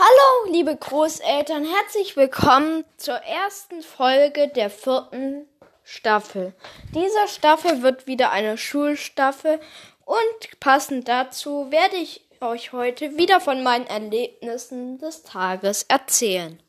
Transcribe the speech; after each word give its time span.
Hallo, 0.00 0.52
liebe 0.52 0.76
Großeltern, 0.76 1.64
herzlich 1.64 2.16
willkommen 2.16 2.84
zur 2.98 3.16
ersten 3.16 3.82
Folge 3.82 4.46
der 4.46 4.70
vierten 4.70 5.48
Staffel. 5.82 6.54
Diese 6.94 7.26
Staffel 7.26 7.82
wird 7.82 8.06
wieder 8.06 8.30
eine 8.30 8.56
Schulstaffel 8.58 9.58
und 10.04 10.60
passend 10.60 11.08
dazu 11.08 11.72
werde 11.72 11.96
ich 11.96 12.24
euch 12.40 12.72
heute 12.72 13.18
wieder 13.18 13.40
von 13.40 13.64
meinen 13.64 13.88
Erlebnissen 13.88 14.98
des 14.98 15.24
Tages 15.24 15.82
erzählen. 15.88 16.62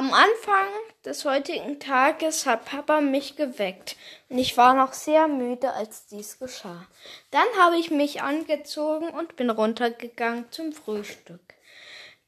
Am 0.00 0.14
Anfang 0.14 0.66
des 1.04 1.26
heutigen 1.26 1.78
Tages 1.78 2.46
hat 2.46 2.64
Papa 2.64 3.02
mich 3.02 3.36
geweckt 3.36 3.96
und 4.30 4.38
ich 4.38 4.56
war 4.56 4.72
noch 4.72 4.94
sehr 4.94 5.28
müde, 5.28 5.74
als 5.74 6.06
dies 6.06 6.38
geschah. 6.38 6.86
Dann 7.30 7.46
habe 7.58 7.76
ich 7.76 7.90
mich 7.90 8.22
angezogen 8.22 9.10
und 9.10 9.36
bin 9.36 9.50
runtergegangen 9.50 10.50
zum 10.50 10.72
Frühstück. 10.72 11.42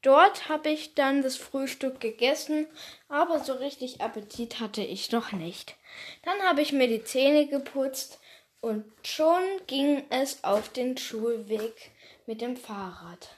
Dort 0.03 0.51
habe 0.51 0.69
ich 0.69 0.95
dann 0.95 1.23
das 1.23 1.39
Frühstück 1.39 1.99
gegessen, 1.99 2.67
aber 3.09 3.43
so 3.43 3.55
richtig 3.55 4.03
Appetit 4.03 4.61
hatte 4.61 4.83
ich 4.83 5.11
noch 5.11 5.33
nicht. 5.33 5.75
Dann 6.25 6.43
habe 6.43 6.61
ich 6.61 6.75
mir 6.75 6.89
die 6.89 7.05
Zähne 7.05 7.47
geputzt 7.47 8.21
und 8.61 8.85
schon 9.03 9.41
ging 9.67 10.05
es 10.11 10.45
auf 10.45 10.69
den 10.69 10.99
Schulweg 10.99 11.91
mit 12.27 12.43
dem 12.43 12.59
Fahrrad. 12.59 13.31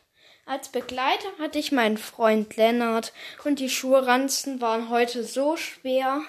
Als 0.46 0.68
Begleiter 0.68 1.28
hatte 1.40 1.58
ich 1.58 1.72
meinen 1.72 1.96
Freund 1.96 2.56
Lennart 2.56 3.14
und 3.44 3.60
die 3.60 3.70
Schuhranzen 3.70 4.60
waren 4.60 4.90
heute 4.90 5.24
so 5.24 5.56
schwer, 5.56 6.20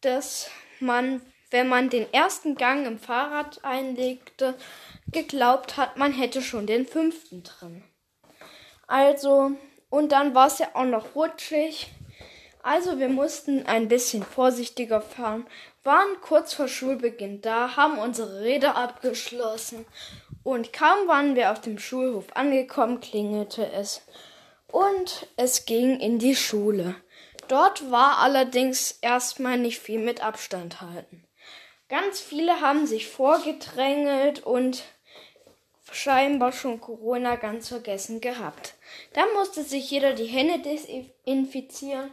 dass 0.00 0.48
man, 0.78 1.20
wenn 1.50 1.68
man 1.68 1.90
den 1.90 2.12
ersten 2.12 2.54
Gang 2.54 2.86
im 2.86 3.00
Fahrrad 3.00 3.64
einlegte, 3.64 4.54
geglaubt 5.10 5.76
hat, 5.76 5.96
man 5.96 6.12
hätte 6.12 6.40
schon 6.40 6.68
den 6.68 6.86
fünften 6.86 7.42
drin. 7.42 7.82
Also, 8.86 9.50
und 9.90 10.12
dann 10.12 10.36
war 10.36 10.46
es 10.46 10.60
ja 10.60 10.68
auch 10.74 10.84
noch 10.84 11.16
rutschig. 11.16 11.88
Also 12.62 13.00
wir 13.00 13.08
mussten 13.08 13.66
ein 13.66 13.88
bisschen 13.88 14.22
vorsichtiger 14.22 15.00
fahren, 15.00 15.48
waren 15.82 16.20
kurz 16.20 16.54
vor 16.54 16.68
Schulbeginn 16.68 17.40
da, 17.40 17.74
haben 17.74 17.98
unsere 17.98 18.42
Räder 18.42 18.76
abgeschlossen 18.76 19.84
und 20.44 20.72
kaum 20.72 21.08
waren 21.08 21.36
wir 21.36 21.52
auf 21.52 21.60
dem 21.60 21.78
Schulhof 21.78 22.26
angekommen, 22.34 23.00
klingelte 23.00 23.70
es. 23.70 24.02
Und 24.66 25.28
es 25.36 25.66
ging 25.66 26.00
in 26.00 26.18
die 26.18 26.34
Schule. 26.34 26.94
Dort 27.48 27.90
war 27.90 28.18
allerdings 28.18 28.92
erstmal 29.02 29.58
nicht 29.58 29.78
viel 29.78 29.98
mit 29.98 30.24
Abstand 30.24 30.80
halten. 30.80 31.24
Ganz 31.88 32.20
viele 32.20 32.60
haben 32.62 32.86
sich 32.86 33.08
vorgedrängelt 33.08 34.42
und 34.42 34.82
scheinbar 35.90 36.52
schon 36.52 36.80
Corona 36.80 37.36
ganz 37.36 37.68
vergessen 37.68 38.20
gehabt. 38.20 38.74
Dann 39.12 39.30
musste 39.34 39.62
sich 39.62 39.90
jeder 39.90 40.14
die 40.14 40.24
Hände 40.24 40.60
desinfizieren 40.60 42.10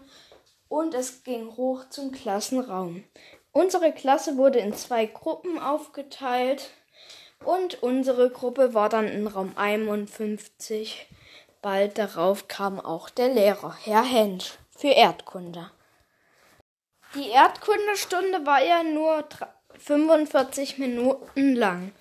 und 0.67 0.93
es 0.93 1.23
ging 1.23 1.55
hoch 1.55 1.89
zum 1.89 2.11
Klassenraum. 2.11 3.05
Unsere 3.51 3.93
Klasse 3.93 4.37
wurde 4.37 4.59
in 4.59 4.73
zwei 4.73 5.05
Gruppen 5.05 5.57
aufgeteilt. 5.59 6.71
Und 7.43 7.81
unsere 7.81 8.29
Gruppe 8.29 8.73
war 8.73 8.89
dann 8.89 9.07
in 9.07 9.27
Raum 9.27 9.53
51. 9.55 11.07
Bald 11.61 11.97
darauf 11.97 12.47
kam 12.47 12.79
auch 12.79 13.09
der 13.09 13.29
Lehrer, 13.29 13.75
Herr 13.83 14.03
Hensch, 14.03 14.57
für 14.77 14.89
Erdkunde. 14.89 15.71
Die 17.15 17.29
Erdkundestunde 17.29 18.45
war 18.45 18.63
ja 18.63 18.83
nur 18.83 19.25
45 19.79 20.77
Minuten 20.77 21.55
lang 21.55 21.91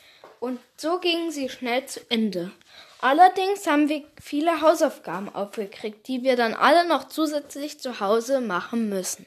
und 0.41 0.61
so 0.77 0.99
ging 0.99 1.31
sie 1.31 1.49
schnell 1.49 1.87
zu 1.87 2.01
Ende. 2.11 2.53
Allerdings 3.01 3.67
haben 3.67 3.89
wir 3.89 4.05
viele 4.21 4.61
Hausaufgaben 4.61 5.35
aufgekriegt, 5.35 6.07
die 6.09 6.23
wir 6.23 6.37
dann 6.37 6.55
alle 6.55 6.87
noch 6.87 7.09
zusätzlich 7.09 7.81
zu 7.81 8.01
Hause 8.01 8.41
machen 8.41 8.89
müssen. 8.89 9.27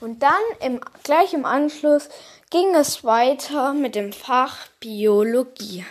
Und 0.00 0.22
dann 0.22 0.32
im, 0.60 0.80
gleich 1.02 1.34
im 1.34 1.44
Anschluss 1.44 2.08
ging 2.50 2.74
es 2.74 3.04
weiter 3.04 3.72
mit 3.74 3.94
dem 3.94 4.12
Fach 4.12 4.68
Biologie. 4.80 5.84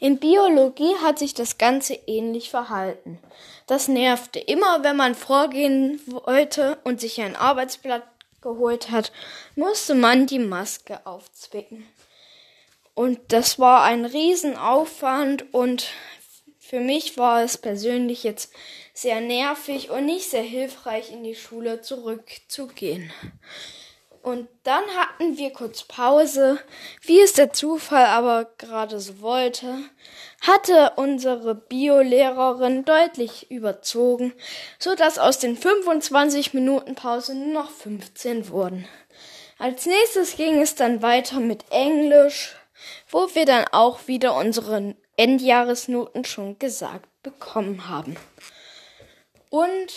In 0.00 0.18
Biologie 0.18 0.94
hat 1.02 1.18
sich 1.18 1.34
das 1.34 1.58
Ganze 1.58 1.94
ähnlich 2.06 2.50
verhalten. 2.50 3.18
Das 3.66 3.88
nervte. 3.88 4.38
Immer 4.38 4.82
wenn 4.82 4.96
man 4.96 5.14
vorgehen 5.14 6.00
wollte 6.06 6.78
und 6.84 7.00
sich 7.00 7.20
ein 7.20 7.36
Arbeitsblatt 7.36 8.02
geholt 8.40 8.90
hat, 8.90 9.12
musste 9.56 9.94
man 9.94 10.26
die 10.26 10.38
Maske 10.38 11.06
aufzwicken. 11.06 11.86
Und 12.94 13.18
das 13.28 13.58
war 13.58 13.82
ein 13.82 14.04
Riesenaufwand 14.04 15.52
und 15.52 15.88
für 16.66 16.80
mich 16.80 17.18
war 17.18 17.42
es 17.42 17.58
persönlich 17.58 18.24
jetzt 18.24 18.50
sehr 18.94 19.20
nervig 19.20 19.90
und 19.90 20.06
nicht 20.06 20.30
sehr 20.30 20.42
hilfreich, 20.42 21.12
in 21.12 21.22
die 21.22 21.34
Schule 21.34 21.82
zurückzugehen. 21.82 23.12
Und 24.22 24.48
dann 24.62 24.84
hatten 24.96 25.36
wir 25.36 25.52
kurz 25.52 25.82
Pause. 25.82 26.58
Wie 27.02 27.20
es 27.20 27.34
der 27.34 27.52
Zufall 27.52 28.06
aber 28.06 28.46
gerade 28.56 28.98
so 28.98 29.20
wollte, 29.20 29.76
hatte 30.40 30.92
unsere 30.96 31.54
Biolehrerin 31.54 32.86
deutlich 32.86 33.50
überzogen, 33.50 34.32
so 34.78 34.94
dass 34.94 35.18
aus 35.18 35.38
den 35.38 35.58
25 35.58 36.54
Minuten 36.54 36.94
Pause 36.94 37.34
nur 37.34 37.64
noch 37.64 37.70
15 37.70 38.48
wurden. 38.48 38.88
Als 39.58 39.84
nächstes 39.84 40.36
ging 40.36 40.62
es 40.62 40.74
dann 40.74 41.02
weiter 41.02 41.40
mit 41.40 41.66
Englisch, 41.68 42.56
wo 43.10 43.34
wir 43.34 43.44
dann 43.44 43.66
auch 43.70 44.08
wieder 44.08 44.34
unsere 44.34 44.96
Endjahresnoten 45.16 46.24
schon 46.24 46.58
gesagt 46.58 47.08
bekommen 47.22 47.88
haben. 47.88 48.16
Und 49.50 49.92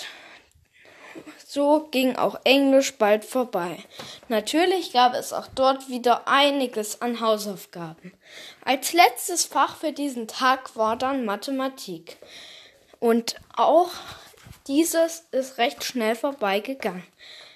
so 1.45 1.87
ging 1.91 2.15
auch 2.15 2.39
Englisch 2.43 2.95
bald 2.97 3.25
vorbei. 3.25 3.79
Natürlich 4.27 4.93
gab 4.93 5.13
es 5.13 5.33
auch 5.33 5.47
dort 5.47 5.89
wieder 5.89 6.27
einiges 6.27 7.01
an 7.01 7.21
Hausaufgaben. 7.21 8.13
Als 8.63 8.93
letztes 8.93 9.45
Fach 9.45 9.77
für 9.77 9.93
diesen 9.93 10.27
Tag 10.27 10.75
war 10.75 10.95
dann 10.97 11.25
Mathematik. 11.25 12.17
Und 12.99 13.35
auch 13.55 13.89
dieses 14.67 15.25
ist 15.31 15.57
recht 15.57 15.83
schnell 15.83 16.15
vorbeigegangen. 16.15 17.03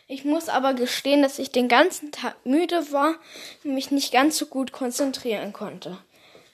Ich 0.07 0.25
muss 0.25 0.49
aber 0.49 0.73
gestehen, 0.73 1.21
dass 1.21 1.39
ich 1.39 1.51
den 1.51 1.67
ganzen 1.67 2.11
Tag 2.11 2.35
müde 2.45 2.91
war 2.91 3.15
und 3.63 3.75
mich 3.75 3.91
nicht 3.91 4.11
ganz 4.11 4.37
so 4.37 4.45
gut 4.45 4.71
konzentrieren 4.71 5.53
konnte. 5.53 5.97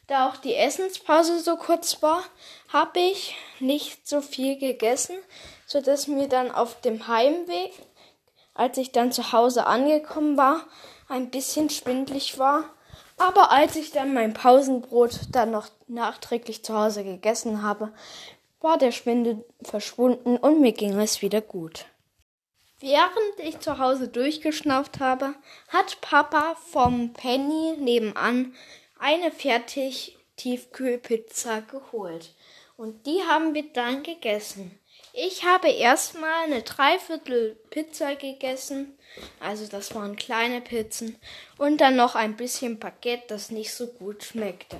Da 0.07 0.29
auch 0.29 0.37
die 0.37 0.55
Essenspause 0.55 1.39
so 1.41 1.57
kurz 1.57 2.01
war, 2.01 2.23
habe 2.69 2.99
ich 2.99 3.35
nicht 3.59 4.07
so 4.07 4.21
viel 4.21 4.57
gegessen, 4.57 5.17
so 5.65 5.81
dass 5.81 6.07
mir 6.07 6.29
dann 6.29 6.49
auf 6.49 6.79
dem 6.79 7.09
Heimweg, 7.09 7.73
als 8.53 8.77
ich 8.77 8.93
dann 8.93 9.11
zu 9.11 9.33
Hause 9.33 9.65
angekommen 9.67 10.37
war, 10.37 10.65
ein 11.09 11.29
bisschen 11.29 11.69
schwindlig 11.69 12.39
war. 12.39 12.63
Aber 13.17 13.51
als 13.51 13.75
ich 13.75 13.91
dann 13.91 14.13
mein 14.13 14.33
Pausenbrot 14.33 15.19
dann 15.31 15.51
noch 15.51 15.67
nachträglich 15.87 16.63
zu 16.63 16.73
Hause 16.73 17.03
gegessen 17.03 17.61
habe, 17.61 17.91
war 18.61 18.77
der 18.77 18.93
Schwindel 18.93 19.43
verschwunden 19.61 20.37
und 20.37 20.61
mir 20.61 20.71
ging 20.71 20.97
es 20.99 21.21
wieder 21.21 21.41
gut. 21.41 21.85
Während 22.79 23.39
ich 23.39 23.59
zu 23.59 23.79
Hause 23.79 24.07
durchgeschnauft 24.07 24.99
habe, 24.99 25.33
hat 25.67 25.99
Papa 25.99 26.55
vom 26.71 27.11
Penny 27.11 27.75
nebenan 27.77 28.53
eine 28.99 29.31
fertig 29.31 30.17
Tiefkühlpizza 30.37 31.61
geholt. 31.61 32.33
Und 32.77 33.05
die 33.05 33.21
haben 33.27 33.53
wir 33.53 33.71
dann 33.73 34.03
gegessen. 34.03 34.79
Ich 35.13 35.45
habe 35.45 35.69
erstmal 35.69 36.43
eine 36.43 36.61
Dreiviertel 36.61 37.57
Pizza 37.71 38.15
gegessen. 38.15 38.97
Also 39.39 39.65
das 39.65 39.95
waren 39.95 40.15
kleine 40.15 40.61
Pizzen. 40.61 41.17
Und 41.57 41.81
dann 41.81 41.95
noch 41.95 42.13
ein 42.13 42.35
bisschen 42.35 42.77
Baguette, 42.77 43.23
das 43.27 43.49
nicht 43.49 43.73
so 43.73 43.87
gut 43.87 44.23
schmeckte. 44.23 44.77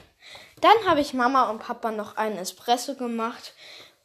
Dann 0.62 0.86
habe 0.86 1.02
ich 1.02 1.14
Mama 1.14 1.50
und 1.50 1.60
Papa 1.60 1.92
noch 1.92 2.18
einen 2.18 2.38
Espresso 2.38 2.94
gemacht. 2.94 3.54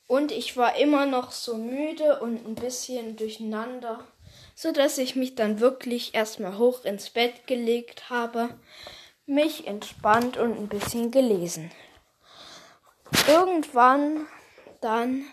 Und 0.07 0.33
ich 0.33 0.57
war 0.57 0.77
immer 0.77 1.05
noch 1.05 1.33
so 1.33 1.57
müde 1.57 2.21
und 2.21 2.47
ein 2.47 2.55
bisschen 2.55 3.17
durcheinander, 3.17 4.05
so 4.55 4.73
dass 4.73 4.99
ich 4.99 5.17
mich 5.17 5.35
dann 5.35 5.61
wirklich 5.61 6.15
erstmal 6.15 6.59
hoch 6.59 6.85
ins 6.85 7.11
Bett 7.11 7.47
gelegt 7.47 8.11
habe 8.11 8.51
mich 9.27 9.67
entspannt 9.67 10.37
und 10.37 10.59
ein 10.59 10.69
bisschen 10.69 11.11
gelesen. 11.11 11.71
Irgendwann 13.29 14.27
dann 14.83 15.25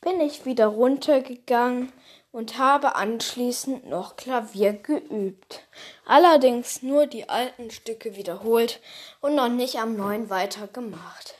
bin 0.00 0.20
ich 0.20 0.46
wieder 0.46 0.66
runtergegangen 0.66 1.92
und 2.30 2.58
habe 2.58 2.94
anschließend 2.94 3.86
noch 3.86 4.16
Klavier 4.16 4.72
geübt. 4.72 5.60
Allerdings 6.06 6.82
nur 6.82 7.06
die 7.06 7.28
alten 7.28 7.70
Stücke 7.70 8.16
wiederholt 8.16 8.80
und 9.20 9.34
noch 9.34 9.48
nicht 9.48 9.76
am 9.76 9.96
neuen 9.96 10.30
weitergemacht. 10.30 11.34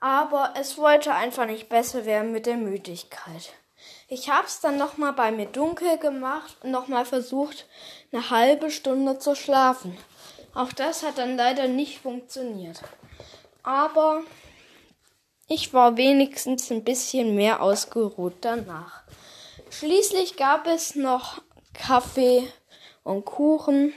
Aber 0.00 0.54
es 0.58 0.78
wollte 0.78 1.14
einfach 1.14 1.46
nicht 1.46 1.68
besser 1.68 2.04
werden 2.04 2.32
mit 2.32 2.46
der 2.46 2.56
Müdigkeit. 2.56 3.52
Ich 4.08 4.30
hab's 4.30 4.60
dann 4.60 4.78
nochmal 4.78 5.12
bei 5.12 5.30
mir 5.30 5.46
dunkel 5.46 5.96
gemacht 5.98 6.56
und 6.62 6.70
nochmal 6.70 7.04
versucht, 7.04 7.66
eine 8.10 8.30
halbe 8.30 8.70
Stunde 8.70 9.18
zu 9.18 9.34
schlafen. 9.34 9.96
Auch 10.54 10.72
das 10.72 11.02
hat 11.02 11.18
dann 11.18 11.36
leider 11.36 11.66
nicht 11.68 12.00
funktioniert. 12.00 12.82
Aber 13.62 14.22
ich 15.48 15.72
war 15.72 15.96
wenigstens 15.96 16.70
ein 16.70 16.84
bisschen 16.84 17.34
mehr 17.34 17.62
ausgeruht 17.62 18.34
danach. 18.42 19.02
Schließlich 19.70 20.36
gab 20.36 20.66
es 20.66 20.94
noch 20.94 21.40
Kaffee 21.72 22.46
und 23.04 23.24
Kuchen, 23.24 23.94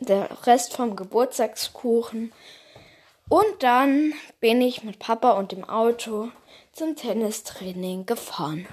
der 0.00 0.28
Rest 0.46 0.74
vom 0.74 0.96
Geburtstagskuchen. 0.96 2.32
Und 3.28 3.62
dann 3.62 4.14
bin 4.40 4.60
ich 4.60 4.82
mit 4.82 4.98
Papa 4.98 5.32
und 5.32 5.52
dem 5.52 5.68
Auto 5.68 6.30
zum 6.72 6.96
Tennistraining 6.96 8.06
gefahren. 8.06 8.66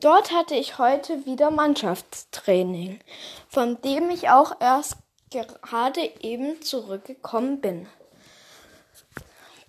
Dort 0.00 0.32
hatte 0.32 0.54
ich 0.54 0.78
heute 0.78 1.24
wieder 1.24 1.50
Mannschaftstraining, 1.50 3.00
von 3.48 3.80
dem 3.80 4.10
ich 4.10 4.28
auch 4.28 4.60
erst 4.60 4.98
gerade 5.42 6.12
eben 6.20 6.62
zurückgekommen 6.62 7.60
bin. 7.60 7.88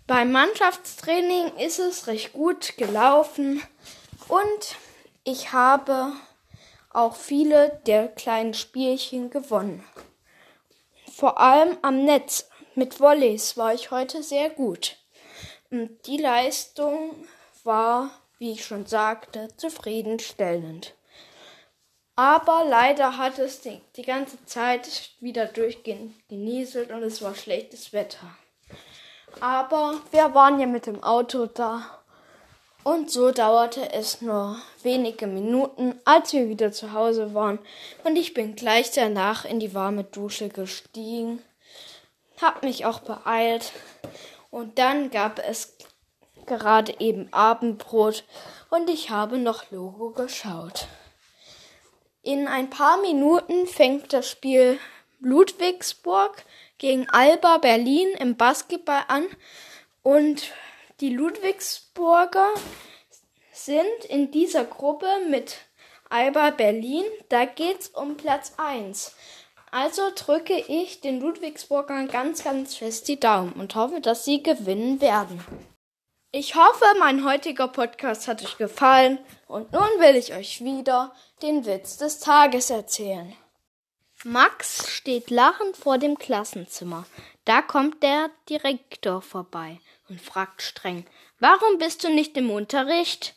Beim 0.08 0.32
Mannschaftstraining 0.32 1.58
ist 1.58 1.80
es 1.80 2.06
recht 2.06 2.34
gut 2.34 2.78
gelaufen 2.78 3.64
und 4.28 4.76
ich 5.24 5.52
habe 5.52 6.14
auch 6.92 7.16
viele 7.16 7.82
der 7.88 8.08
kleinen 8.08 8.54
Spielchen 8.54 9.32
gewonnen. 9.32 9.84
Vor 11.12 11.40
allem 11.40 11.78
am 11.82 12.06
Netz 12.06 12.50
mit 12.76 13.00
Volleys 13.00 13.58
war 13.58 13.74
ich 13.74 13.90
heute 13.90 14.22
sehr 14.22 14.50
gut. 14.50 14.98
Und 15.72 16.06
die 16.06 16.18
Leistung 16.18 17.26
war, 17.64 18.12
wie 18.38 18.52
ich 18.52 18.66
schon 18.66 18.86
sagte, 18.86 19.48
zufriedenstellend. 19.58 20.94
Aber 22.16 22.64
leider 22.68 23.18
hat 23.18 23.40
es 23.40 23.62
die, 23.62 23.82
die 23.98 24.04
ganze 24.04 24.44
Zeit 24.46 25.12
wieder 25.20 25.46
durchgehend 25.48 26.14
genieselt 26.30 26.92
und 26.92 27.04
es 27.04 27.22
war 27.22 27.36
schlechtes 27.36 27.92
Wetter. 27.92 28.36
Aber 29.42 29.96
wir 30.12 30.34
waren 30.34 30.60
ja 30.60 30.66
mit 30.66 30.86
dem 30.86 31.04
Auto 31.04 31.46
da. 31.46 32.00
Und 32.84 33.10
so 33.10 33.32
dauerte 33.32 33.92
es 33.94 34.22
nur 34.22 34.58
wenige 34.84 35.26
Minuten, 35.26 36.00
als 36.06 36.32
wir 36.34 36.48
wieder 36.48 36.72
zu 36.72 36.94
Hause 36.94 37.34
waren. 37.34 37.58
Und 38.04 38.16
ich 38.16 38.34
bin 38.34 38.56
gleich 38.56 38.92
danach 38.92 39.44
in 39.44 39.60
die 39.60 39.74
warme 39.74 40.04
Dusche 40.04 40.50
gestiegen, 40.50 41.42
hab 42.42 42.64
mich 42.64 42.86
auch 42.86 43.00
beeilt. 43.00 43.74
Und 44.52 44.78
dann 44.78 45.10
gab 45.10 45.40
es 45.40 45.76
gerade 46.46 46.96
eben 47.00 47.34
Abendbrot 47.34 48.24
und 48.70 48.90
ich 48.90 49.10
habe 49.10 49.40
noch 49.40 49.72
Logo 49.72 50.12
geschaut. 50.12 50.88
In 52.26 52.48
ein 52.48 52.72
paar 52.72 53.00
Minuten 53.02 53.68
fängt 53.68 54.12
das 54.12 54.28
Spiel 54.28 54.80
Ludwigsburg 55.20 56.44
gegen 56.80 57.08
Alba 57.08 57.60
Berlin 57.60 58.08
im 58.18 58.36
Basketball 58.36 59.04
an 59.10 59.28
und 60.02 60.52
die 61.02 61.14
Ludwigsburger 61.14 62.50
sind 63.54 64.06
in 64.10 64.32
dieser 64.32 64.66
Gruppe 64.66 65.06
mit 65.30 65.58
Alba 66.10 66.50
Berlin. 66.50 67.06
Da 67.30 67.46
geht's 67.46 67.90
um 67.90 68.18
Platz 68.18 68.54
1. 68.58 69.16
Also 69.70 70.02
drücke 70.16 70.58
ich 70.68 71.02
den 71.02 71.20
Ludwigsburgern 71.20 72.08
ganz, 72.08 72.44
ganz 72.44 72.74
fest 72.74 73.08
die 73.08 73.20
Daumen 73.20 73.54
und 73.54 73.76
hoffe, 73.76 74.02
dass 74.02 74.26
sie 74.26 74.42
gewinnen 74.42 75.00
werden. 75.00 75.46
Ich 76.38 76.54
hoffe, 76.54 76.84
mein 77.00 77.24
heutiger 77.24 77.70
Podcast 77.70 78.28
hat 78.28 78.44
euch 78.44 78.58
gefallen 78.58 79.20
und 79.48 79.72
nun 79.72 79.88
will 80.00 80.18
ich 80.18 80.34
euch 80.34 80.62
wieder 80.62 81.16
den 81.42 81.66
Witz 81.66 81.96
des 81.96 82.20
Tages 82.20 82.70
erzählen. 82.72 83.34
Max 84.26 84.92
steht 84.92 85.30
lachend 85.30 85.78
vor 85.78 85.98
dem 85.98 86.18
Klassenzimmer. 86.18 87.06
Da 87.46 87.62
kommt 87.62 88.04
der 88.04 88.32
Direktor 88.50 89.22
vorbei 89.22 89.80
und 90.10 90.20
fragt 90.20 90.62
streng, 90.62 91.06
warum 91.40 91.78
bist 91.78 92.04
du 92.04 92.10
nicht 92.10 92.36
im 92.36 92.52
Unterricht? 92.52 93.36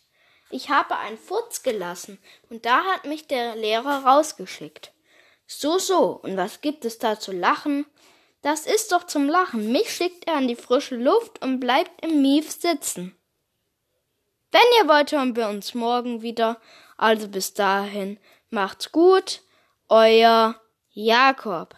Ich 0.51 0.69
habe 0.69 0.97
einen 0.97 1.19
Furz 1.19 1.63
gelassen 1.63 2.19
und 2.51 2.67
da 2.67 2.83
hat 2.83 3.05
mich 3.05 3.29
der 3.29 3.55
Lehrer 3.55 4.07
rausgeschickt. 4.07 4.93
So, 5.47 5.79
so, 5.79 6.19
und 6.25 6.37
was 6.37 6.63
gibt 6.63 6.85
es 6.85 6.99
da 6.99 7.21
zu 7.21 7.31
lachen? 7.31 7.87
Das 8.43 8.67
ist 8.67 8.93
doch 8.93 9.05
zum 9.05 9.29
Lachen. 9.29 9.73
Mich 9.73 9.91
schickt 9.91 10.27
er 10.27 10.39
in 10.39 10.49
die 10.49 10.57
frische 10.57 10.97
Luft 10.97 11.43
und 11.43 11.61
bleibt 11.61 12.05
im 12.05 12.23
Mief 12.23 12.51
sitzen. 12.51 13.17
Wenn 14.51 14.63
ihr 14.81 14.89
wollt, 14.89 15.13
hören 15.13 15.37
wir 15.37 15.49
uns 15.49 15.75
morgen 15.75 16.23
wieder. 16.23 16.61
Also 16.97 17.29
bis 17.29 17.55
dahin, 17.55 18.19
macht's 18.51 18.93
gut, 18.93 19.43
euer 19.89 20.61
Jakob 20.91 21.75